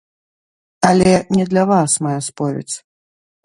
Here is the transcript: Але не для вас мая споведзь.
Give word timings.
Але 0.89 1.11
не 1.39 1.45
для 1.51 1.63
вас 1.75 1.91
мая 2.07 2.17
споведзь. 2.29 2.77